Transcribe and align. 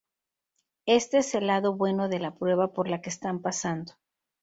Este 0.87 1.19
es 1.19 1.35
el 1.35 1.45
lado 1.45 1.75
bueno 1.75 2.09
de 2.09 2.17
la 2.19 2.33
prueba 2.35 2.73
por 2.73 2.87
la 2.89 3.01
que 3.03 3.11
están 3.11 3.39
pasando. 3.39 3.93